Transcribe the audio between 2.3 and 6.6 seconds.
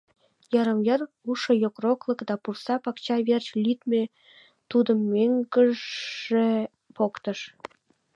пурса пакча верч лӱдмӧ тудым мӧҥгыжӧ